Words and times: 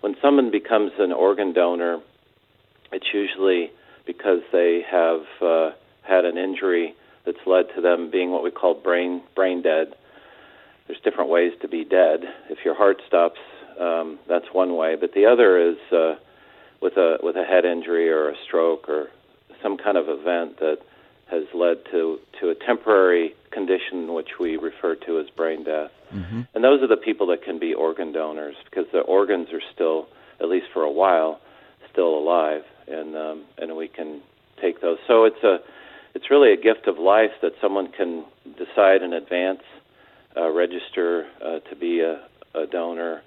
when 0.00 0.14
someone 0.22 0.50
becomes 0.50 0.92
an 0.98 1.12
organ 1.12 1.52
donor, 1.52 2.00
it's 2.92 3.06
usually 3.12 3.70
because 4.06 4.40
they 4.52 4.82
have 4.90 5.22
uh, 5.42 5.70
had 6.02 6.24
an 6.24 6.38
injury 6.38 6.94
that's 7.26 7.46
led 7.46 7.66
to 7.74 7.80
them 7.80 8.10
being 8.10 8.30
what 8.30 8.42
we 8.42 8.50
call 8.50 8.74
brain 8.74 9.22
brain 9.34 9.62
dead. 9.62 9.94
There's 10.86 11.00
different 11.00 11.30
ways 11.30 11.52
to 11.60 11.68
be 11.68 11.84
dead. 11.84 12.20
If 12.48 12.64
your 12.64 12.74
heart 12.74 13.02
stops, 13.06 13.38
um, 13.78 14.18
that's 14.26 14.46
one 14.52 14.76
way, 14.76 14.96
but 14.96 15.12
the 15.12 15.26
other 15.26 15.58
is 15.58 15.76
uh, 15.92 16.14
with 16.80 16.96
a 16.96 17.18
with 17.22 17.36
a 17.36 17.44
head 17.44 17.64
injury 17.64 18.08
or 18.08 18.30
a 18.30 18.34
stroke 18.46 18.88
or 18.88 19.08
some 19.62 19.76
kind 19.76 19.98
of 19.98 20.08
event 20.08 20.58
that 20.60 20.78
has 21.30 21.44
led 21.54 21.78
to 21.90 22.18
to 22.40 22.50
a 22.50 22.54
temporary 22.54 23.34
condition 23.88 24.14
which 24.14 24.38
we 24.40 24.56
refer 24.56 24.94
to 24.94 25.18
as 25.18 25.26
brain 25.36 25.64
death. 25.64 25.90
Mm-hmm. 26.12 26.42
And 26.54 26.64
those 26.64 26.82
are 26.82 26.88
the 26.88 26.96
people 26.96 27.26
that 27.28 27.42
can 27.42 27.58
be 27.58 27.74
organ 27.74 28.12
donors 28.12 28.56
because 28.64 28.86
the 28.92 29.00
organs 29.00 29.48
are 29.52 29.62
still, 29.74 30.08
at 30.40 30.48
least 30.48 30.66
for 30.72 30.82
a 30.82 30.90
while, 30.90 31.40
still 31.92 32.18
alive, 32.18 32.62
and 32.86 33.16
um, 33.16 33.44
and 33.58 33.76
we 33.76 33.88
can 33.88 34.20
take 34.60 34.80
those. 34.80 34.98
So 35.06 35.24
it's 35.24 35.42
a 35.42 35.58
it's 36.14 36.30
really 36.30 36.52
a 36.52 36.56
gift 36.56 36.86
of 36.86 36.98
life 36.98 37.32
that 37.42 37.52
someone 37.60 37.88
can 37.92 38.24
decide 38.56 39.02
in 39.02 39.12
advance, 39.12 39.62
uh, 40.36 40.50
register 40.50 41.26
uh, 41.44 41.60
to 41.68 41.76
be 41.76 42.00
a, 42.00 42.22
a 42.54 42.66
donor. 42.66 43.22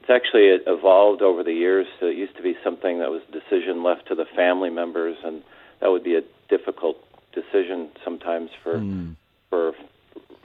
It's 0.00 0.10
actually 0.10 0.56
evolved 0.66 1.22
over 1.22 1.42
the 1.42 1.52
years. 1.52 1.86
So 2.00 2.06
it 2.06 2.16
used 2.16 2.36
to 2.36 2.42
be 2.42 2.54
something 2.62 3.00
that 3.00 3.10
was 3.10 3.22
a 3.28 3.32
decision 3.32 3.82
left 3.82 4.08
to 4.08 4.14
the 4.14 4.26
family 4.36 4.70
members, 4.70 5.16
and 5.24 5.42
that 5.80 5.90
would 5.90 6.04
be 6.04 6.16
a 6.16 6.22
difficult 6.48 6.96
decision 7.32 7.90
sometimes 8.04 8.50
for 8.62 8.76
mm. 8.76 9.16
for 9.50 9.72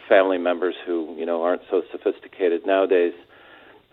family 0.07 0.38
members 0.38 0.75
who 0.85 1.16
you 1.17 1.25
know 1.25 1.43
aren't 1.43 1.62
so 1.70 1.84
sophisticated 1.91 2.66
nowadays. 2.66 3.13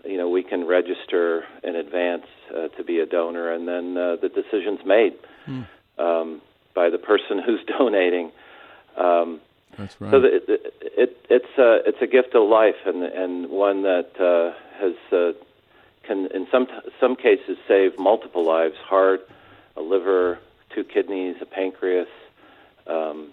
You 0.03 0.17
know, 0.17 0.29
we 0.29 0.43
can 0.43 0.65
register 0.65 1.43
in 1.63 1.75
advance 1.75 2.25
uh, 2.49 2.69
to 2.69 2.83
be 2.83 2.99
a 2.99 3.05
donor, 3.05 3.51
and 3.51 3.67
then 3.67 3.95
uh, 3.95 4.15
the 4.15 4.29
decision's 4.29 4.83
made 4.85 5.13
mm. 5.47 5.67
um, 5.99 6.41
by 6.73 6.89
the 6.89 6.97
person 6.97 7.39
who's 7.45 7.63
donating. 7.65 8.31
Um, 8.97 9.41
That's 9.77 9.99
right. 10.01 10.11
So 10.11 10.21
the, 10.21 10.35
it, 10.35 10.73
it, 10.81 11.25
it's 11.29 11.57
a 11.57 11.79
it's 11.85 12.01
a 12.01 12.07
gift 12.07 12.35
of 12.35 12.49
life, 12.49 12.81
and 12.85 13.03
and 13.03 13.49
one 13.49 13.83
that 13.83 14.09
uh, 14.19 14.57
has 14.79 14.93
uh, 15.11 15.33
can 16.07 16.27
in 16.33 16.47
some 16.51 16.67
some 16.99 17.15
cases 17.15 17.57
save 17.67 17.99
multiple 17.99 18.45
lives: 18.45 18.75
heart, 18.83 19.21
a 19.77 19.81
liver, 19.81 20.39
two 20.73 20.83
kidneys, 20.83 21.35
a 21.41 21.45
pancreas. 21.45 22.09
Um, 22.87 23.31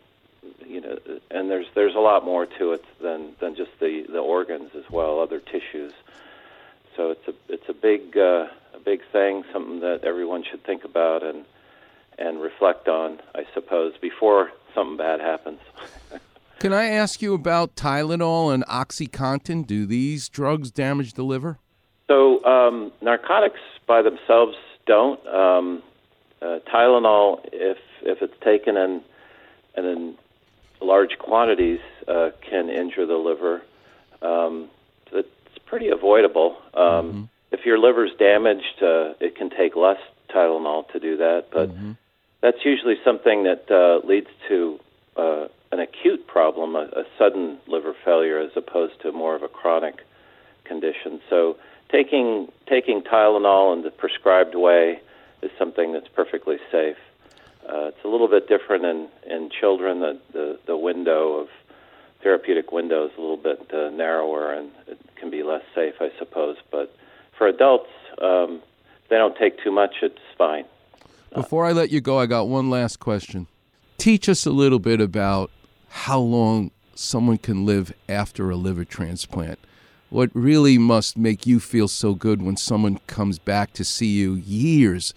you 0.67 0.81
know, 0.81 0.99
and 1.31 1.51
there's 1.51 1.67
there's 1.75 1.95
a 1.95 2.01
lot 2.01 2.25
more 2.25 2.47
to 2.47 2.73
it 2.73 2.85
than 3.01 3.35
than 3.41 3.57
just 3.57 3.71
the 3.81 4.05
the 4.09 4.19
organs 4.19 4.71
as 4.77 4.89
well, 4.91 5.21
other 5.21 5.41
tissues. 5.41 5.93
So 6.97 7.11
it's 7.11 7.29
a 7.29 7.35
it's 7.49 7.69
a 7.69 7.75
big 7.75 8.17
uh, 8.17 8.47
a 8.75 8.81
big 8.85 9.01
thing, 9.13 9.45
something 9.53 9.81
that 9.81 10.05
everyone 10.05 10.45
should 10.49 10.65
think 10.65 10.85
about 10.85 11.23
and 11.23 11.45
and 12.19 12.41
reflect 12.41 12.89
on, 12.89 13.21
I 13.35 13.45
suppose, 13.55 13.95
before 14.01 14.51
something 14.75 14.97
bad 14.97 15.21
happens. 15.21 15.61
Can 16.59 16.73
I 16.73 16.87
ask 16.87 17.23
you 17.23 17.35
about 17.35 17.77
Tylenol 17.77 18.53
and 18.53 18.67
OxyContin? 18.67 19.65
Do 19.65 19.87
these 19.87 20.29
drugs 20.29 20.73
damage 20.73 21.15
the 21.15 21.23
liver? 21.23 21.59
So 22.09 22.45
um, 22.45 22.91
narcotics 23.01 23.61
by 23.87 24.03
themselves 24.03 24.57
don't. 24.87 25.25
Um, 25.29 25.83
uh, 26.43 26.59
Tylenol, 26.73 27.41
if 27.53 27.79
if 28.03 28.23
it's 28.23 28.35
taken 28.43 28.77
in, 28.77 29.03
in 29.77 30.17
large 30.81 31.19
quantities, 31.19 31.81
uh, 32.07 32.31
can 32.49 32.69
injure 32.71 33.07
the 33.07 33.17
liver. 33.17 33.63
Um, 34.23 34.69
it's 35.13 35.59
pretty 35.67 35.89
avoidable. 35.89 36.57
Um, 36.75 36.83
mm-hmm. 36.83 37.23
If 37.51 37.65
your 37.65 37.79
liver's 37.79 38.11
damaged, 38.19 38.83
uh, 38.83 39.15
it 39.21 39.37
can 39.37 39.51
take 39.51 39.77
less 39.77 39.99
Tylenol 40.31 40.89
to 40.93 41.01
do 41.01 41.17
that, 41.17 41.47
but 41.51 41.71
mm-hmm. 41.71 41.93
that's 42.41 42.65
usually 42.65 42.97
something 43.05 43.45
that 43.45 43.71
uh, 43.71 44.07
leads 44.07 44.29
to 44.49 44.79
uh, 45.17 45.49
an 45.73 45.81
acute 45.81 46.27
problem, 46.27 46.77
a, 46.77 46.81
a 46.81 47.05
sudden 47.19 47.59
liver 47.67 47.95
failure, 48.05 48.39
as 48.39 48.51
opposed 48.57 49.01
to 49.03 49.13
more 49.13 49.35
of 49.35 49.43
a 49.43 49.49
chronic 49.49 49.97
condition. 50.65 51.21
So 51.31 51.57
taking 51.91 52.53
taking 52.69 53.03
Tylenol 53.03 53.75
in 53.75 53.83
the 53.83 53.91
prescribed 53.91 54.55
way 54.55 55.01
is 55.43 55.51
something 55.59 55.93
that's 55.93 56.09
perfectly 56.09 56.59
safe. 56.71 56.97
Uh, 57.69 57.89
it's 57.89 58.05
a 58.05 58.09
little 58.09 58.29
bit 58.29 58.49
different 58.49 58.85
in, 58.85 59.09
in 59.31 59.51
children. 59.51 60.01
The, 60.01 60.19
the, 60.33 60.59
the 60.67 60.77
window 60.77 61.35
of 61.35 61.49
therapeutic 62.23 62.73
window 62.73 63.07
is 63.07 63.13
a 63.19 63.21
little 63.21 63.37
bit 63.37 63.71
uh, 63.73 63.91
narrower 63.91 64.53
and 64.53 64.71
it 64.87 64.99
can 65.17 65.31
be 65.31 65.43
less 65.43 65.63
safe, 65.75 65.95
I 66.01 66.11
suppose. 66.19 66.57
But 66.71 66.95
for 67.37 67.47
adults, 67.47 67.91
um, 68.23 68.63
they 69.11 69.17
don't 69.17 69.37
take 69.37 69.63
too 69.63 69.71
much, 69.71 69.97
it's 70.03 70.19
fine. 70.37 70.65
Before 71.35 71.67
I 71.67 71.73
let 71.73 71.91
you 71.91 72.01
go, 72.01 72.19
I 72.19 72.27
got 72.27 72.49
one 72.49 72.71
last 72.71 73.01
question. 73.01 73.47
Teach 73.99 74.29
us 74.29 74.47
a 74.47 74.51
little 74.51 74.79
bit 74.79 75.01
about 75.01 75.51
how 75.89 76.19
long 76.19 76.71
someone 76.95 77.39
can 77.39 77.67
live 77.67 77.93
after 78.09 78.51
a 78.51 78.57
liver 78.57 78.85
transplant. 78.85 79.59
What 80.11 80.31
really 80.33 80.79
must 80.79 81.19
make 81.19 81.47
you 81.47 81.61
feel 81.61 81.87
so 81.87 82.15
good 82.15 82.41
when 82.41 82.57
someone 82.57 82.99
comes 83.07 83.39
back 83.39 83.75
to 83.75 83.85
see 83.85 84.07
you 84.07 84.35
years 84.35 85.13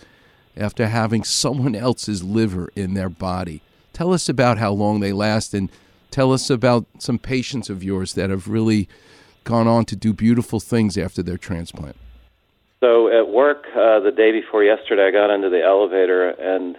after 0.57 0.88
having 0.88 1.23
someone 1.23 1.75
else's 1.75 2.23
liver 2.23 2.69
in 2.75 2.94
their 2.94 3.09
body. 3.09 3.62
Tell 3.94 4.13
us 4.13 4.29
about 4.29 4.57
how 4.57 4.72
long 4.72 5.00
they 5.00 5.13
last 5.13 5.53
and 5.53 5.69
tell 6.12 6.34
us 6.34 6.50
about 6.50 6.85
some 7.00 7.17
patients 7.17 7.69
of 7.69 7.84
yours 7.84 8.13
that 8.13 8.29
have 8.29 8.47
really 8.47 8.88
gone 9.44 9.67
on 9.67 9.85
to 9.85 9.95
do 9.95 10.13
beautiful 10.13 10.59
things 10.59 10.97
after 10.97 11.23
their 11.23 11.38
transplant. 11.38 11.95
So 12.81 13.07
at 13.07 13.29
work 13.29 13.66
uh, 13.75 14.00
the 14.00 14.11
day 14.11 14.31
before 14.31 14.63
yesterday, 14.63 15.07
I 15.07 15.11
got 15.11 15.34
into 15.34 15.50
the 15.50 15.61
elevator, 15.63 16.29
and 16.29 16.75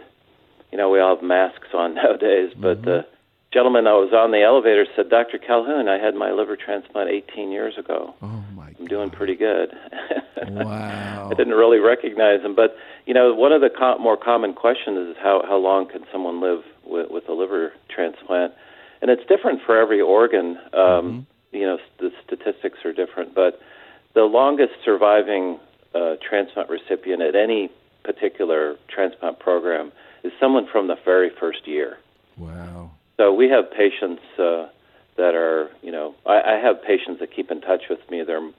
you 0.73 0.79
know 0.79 0.91
we 0.91 1.01
all 1.01 1.17
have 1.17 1.25
masks 1.25 1.69
on 1.75 1.95
nowadays, 1.97 2.53
but 2.57 2.79
mm-hmm. 2.79 2.91
the 2.91 3.07
gentleman 3.53 3.85
that 3.85 3.93
was 3.93 4.13
on 4.13 4.33
the 4.33 4.43
elevator 4.43 4.85
said, 4.97 5.11
"Dr. 5.11 5.39
Colquhoun, 5.39 5.89
I 5.89 6.05
had 6.05 6.15
my 6.15 6.33
liver 6.33 6.57
transplant 6.57 7.09
18 7.09 7.53
years 7.53 7.79
ago. 7.79 8.15
Oh 8.21 8.45
my! 8.55 8.75
I'm 8.79 8.87
doing 8.87 9.11
pretty 9.11 9.37
good." 9.37 9.73
wow! 10.49 11.29
I 11.31 11.35
didn't 11.35 11.55
really 11.55 11.79
recognize 11.79 12.41
him, 12.41 12.57
but 12.57 12.77
you 13.07 13.15
know, 13.15 13.35
one 13.35 13.53
of 13.53 13.61
the 13.61 13.71
co- 13.71 13.99
more 13.99 14.17
common 14.17 14.55
questions 14.55 15.11
is 15.11 15.17
how 15.23 15.43
how 15.47 15.57
long 15.57 15.89
can 15.89 16.03
someone 16.13 16.41
live 16.41 16.63
with, 16.85 17.11
with 17.11 17.29
a 17.29 17.33
liver 17.33 17.73
transplant, 17.89 18.53
and 19.01 19.11
it's 19.11 19.27
different 19.27 19.61
for 19.67 19.77
every 19.77 20.01
organ. 20.01 20.59
Um, 20.73 20.73
mm-hmm. 20.73 21.21
You 21.57 21.67
know, 21.67 21.79
the 21.99 22.11
statistics 22.25 22.79
are 22.85 22.93
different, 22.93 23.35
but 23.35 23.61
the 24.15 24.23
longest 24.23 24.73
surviving 24.85 25.59
uh, 25.95 26.15
transplant 26.27 26.71
recipient 26.71 27.21
at 27.23 27.35
any 27.35 27.71
particular 28.05 28.77
transplant 28.89 29.39
program 29.39 29.93
is 30.25 30.33
someone 30.41 30.67
from 30.71 30.89
the 30.89 30.97
very 31.05 31.31
first 31.39 31.67
year. 31.67 31.99
Wow. 32.39 32.91
So 33.19 33.35
we 33.35 33.49
have 33.51 33.71
patients 33.71 34.23
uh, 34.39 34.69
that 35.17 35.35
are, 35.35 35.71
you 35.83 35.93
know, 35.93 36.15
I, 36.27 36.41
I 36.41 36.61
have 36.63 36.83
patients 36.83 37.21
that 37.21 37.35
keep 37.35 37.51
in 37.51 37.61
touch 37.61 37.83
with 37.91 38.01
me. 38.11 38.23
They're 38.27 38.51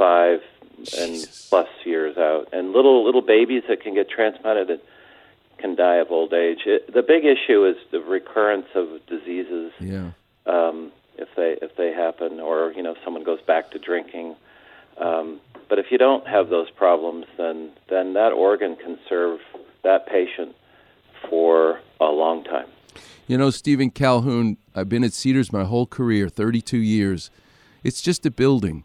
25 0.00 0.40
and 0.98 1.28
plus 1.48 1.68
years 1.84 2.16
out, 2.16 2.48
and 2.52 2.72
little 2.72 3.04
little 3.04 3.22
babies 3.22 3.62
that 3.68 3.82
can 3.82 3.94
get 3.94 4.08
transplanted 4.08 4.68
that 4.68 4.82
can 5.58 5.74
die 5.76 5.96
of 5.96 6.10
old 6.10 6.32
age. 6.32 6.60
It, 6.64 6.92
the 6.92 7.02
big 7.02 7.24
issue 7.24 7.66
is 7.66 7.76
the 7.90 8.00
recurrence 8.00 8.66
of 8.74 8.88
diseases. 9.06 9.72
Yeah. 9.78 10.12
Um, 10.46 10.92
if 11.18 11.28
they 11.36 11.56
if 11.60 11.76
they 11.76 11.92
happen, 11.92 12.40
or 12.40 12.72
you 12.72 12.82
know, 12.82 12.96
someone 13.04 13.24
goes 13.24 13.40
back 13.42 13.70
to 13.72 13.78
drinking. 13.78 14.36
Um, 14.96 15.40
but 15.68 15.78
if 15.78 15.86
you 15.90 15.98
don't 15.98 16.26
have 16.26 16.48
those 16.48 16.70
problems, 16.70 17.26
then 17.36 17.70
then 17.90 18.14
that 18.14 18.32
organ 18.32 18.76
can 18.76 18.98
serve 19.08 19.40
that 19.84 20.06
patient 20.06 20.56
for 21.28 21.80
a 22.00 22.06
long 22.06 22.42
time. 22.44 22.68
You 23.26 23.36
know, 23.36 23.50
Steven 23.50 23.90
Colquhoun, 23.90 24.56
I've 24.74 24.88
been 24.88 25.04
at 25.04 25.12
Cedars 25.12 25.52
my 25.52 25.64
whole 25.64 25.86
career, 25.86 26.28
32 26.28 26.78
years. 26.78 27.30
It's 27.84 28.02
just 28.02 28.26
a 28.26 28.30
building. 28.30 28.84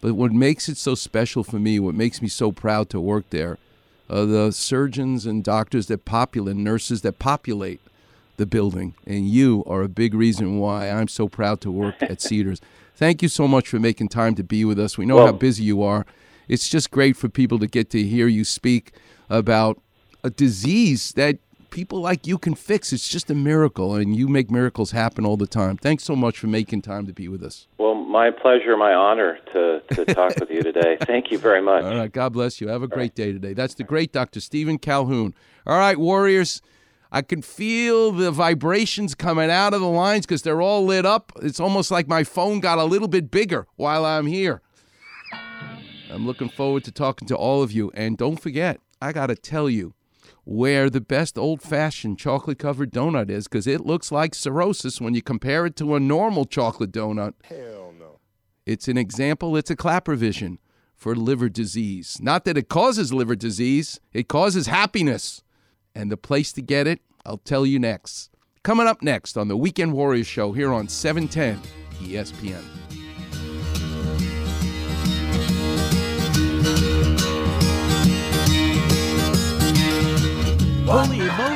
But 0.00 0.14
what 0.14 0.32
makes 0.32 0.68
it 0.68 0.76
so 0.76 0.94
special 0.94 1.44
for 1.44 1.58
me, 1.58 1.78
what 1.78 1.94
makes 1.94 2.22
me 2.22 2.28
so 2.28 2.52
proud 2.52 2.88
to 2.90 3.00
work 3.00 3.28
there, 3.30 3.58
are 4.08 4.24
the 4.24 4.50
surgeons 4.50 5.26
and 5.26 5.44
doctors 5.44 5.86
that 5.86 6.04
populate, 6.04 6.56
nurses 6.56 7.02
that 7.02 7.18
populate 7.18 7.80
the 8.36 8.46
building. 8.46 8.94
And 9.06 9.28
you 9.28 9.62
are 9.66 9.82
a 9.82 9.88
big 9.88 10.14
reason 10.14 10.58
why 10.58 10.88
I'm 10.90 11.08
so 11.08 11.28
proud 11.28 11.60
to 11.62 11.70
work 11.70 12.02
at 12.02 12.20
Cedars. 12.20 12.60
Thank 12.96 13.22
you 13.22 13.28
so 13.28 13.46
much 13.46 13.68
for 13.68 13.78
making 13.78 14.08
time 14.08 14.34
to 14.34 14.42
be 14.42 14.64
with 14.64 14.78
us. 14.78 14.98
We 14.98 15.06
know 15.06 15.16
well, 15.16 15.26
how 15.26 15.32
busy 15.32 15.64
you 15.64 15.82
are. 15.82 16.06
It's 16.48 16.68
just 16.68 16.90
great 16.90 17.16
for 17.16 17.28
people 17.28 17.58
to 17.60 17.66
get 17.66 17.90
to 17.90 18.02
hear 18.02 18.26
you 18.26 18.44
speak 18.44 18.92
about 19.28 19.80
a 20.24 20.30
disease 20.30 21.12
that 21.12 21.38
people 21.70 22.00
like 22.00 22.26
you 22.26 22.38
can 22.38 22.54
fix. 22.54 22.92
It's 22.92 23.08
just 23.08 23.30
a 23.30 23.34
miracle, 23.34 23.94
and 23.94 24.14
you 24.14 24.28
make 24.28 24.50
miracles 24.50 24.90
happen 24.90 25.24
all 25.24 25.36
the 25.36 25.46
time. 25.46 25.76
Thanks 25.76 26.04
so 26.04 26.16
much 26.16 26.38
for 26.38 26.46
making 26.46 26.82
time 26.82 27.06
to 27.06 27.12
be 27.12 27.28
with 27.28 27.42
us. 27.42 27.66
Well, 27.78 27.94
my 27.94 28.30
pleasure, 28.30 28.76
my 28.76 28.92
honor 28.92 29.38
to, 29.52 29.82
to 29.94 30.04
talk 30.06 30.38
with 30.38 30.50
you 30.50 30.62
today. 30.62 30.98
Thank 31.06 31.30
you 31.30 31.38
very 31.38 31.62
much. 31.62 31.84
All 31.84 31.96
right. 31.96 32.12
God 32.12 32.32
bless 32.32 32.60
you. 32.60 32.68
Have 32.68 32.82
a 32.82 32.88
great 32.88 33.14
day 33.14 33.32
today. 33.32 33.54
That's 33.54 33.74
the 33.74 33.84
great 33.84 34.12
Dr. 34.12 34.40
Steven 34.40 34.78
Colquhoun. 34.78 35.32
All 35.66 35.78
right, 35.78 35.98
Warriors. 35.98 36.60
I 37.12 37.22
can 37.22 37.42
feel 37.42 38.12
the 38.12 38.30
vibrations 38.30 39.16
coming 39.16 39.50
out 39.50 39.74
of 39.74 39.80
the 39.80 39.88
lines 39.88 40.26
because 40.26 40.42
they're 40.42 40.62
all 40.62 40.84
lit 40.84 41.04
up. 41.04 41.32
It's 41.42 41.58
almost 41.58 41.90
like 41.90 42.06
my 42.06 42.22
phone 42.22 42.60
got 42.60 42.78
a 42.78 42.84
little 42.84 43.08
bit 43.08 43.32
bigger 43.32 43.66
while 43.74 44.04
I'm 44.04 44.26
here. 44.26 44.62
I'm 46.08 46.26
looking 46.26 46.48
forward 46.48 46.84
to 46.84 46.92
talking 46.92 47.26
to 47.28 47.36
all 47.36 47.62
of 47.62 47.72
you. 47.72 47.90
And 47.94 48.16
don't 48.16 48.40
forget, 48.40 48.80
I 49.02 49.12
got 49.12 49.26
to 49.26 49.34
tell 49.34 49.68
you 49.68 49.94
where 50.44 50.90
the 50.90 51.00
best 51.00 51.38
old 51.38 51.62
fashioned 51.62 52.18
chocolate 52.18 52.58
covered 52.58 52.92
donut 52.92 53.30
is 53.30 53.46
because 53.46 53.66
it 53.66 53.86
looks 53.86 54.10
like 54.10 54.34
cirrhosis 54.34 55.00
when 55.00 55.14
you 55.14 55.22
compare 55.22 55.66
it 55.66 55.76
to 55.76 55.94
a 55.94 56.00
normal 56.00 56.44
chocolate 56.44 56.92
donut. 56.92 57.34
Hell 57.44 57.92
no. 57.98 58.18
It's 58.66 58.88
an 58.88 58.96
example, 58.96 59.56
it's 59.56 59.70
a 59.70 59.76
Klapper 59.76 60.14
vision 60.16 60.58
for 60.96 61.16
liver 61.16 61.48
disease. 61.48 62.18
Not 62.20 62.44
that 62.44 62.58
it 62.58 62.68
causes 62.68 63.12
liver 63.12 63.36
disease, 63.36 64.00
it 64.12 64.28
causes 64.28 64.66
happiness. 64.66 65.42
And 65.94 66.10
the 66.10 66.16
place 66.16 66.52
to 66.52 66.62
get 66.62 66.86
it, 66.86 67.00
I'll 67.24 67.38
tell 67.38 67.66
you 67.66 67.78
next. 67.78 68.30
Coming 68.62 68.86
up 68.86 69.02
next 69.02 69.36
on 69.36 69.48
the 69.48 69.56
Weekend 69.56 69.92
Warriors 69.92 70.26
Show 70.26 70.52
here 70.52 70.72
on 70.72 70.88
710 70.88 71.60
ESPN. 72.06 72.79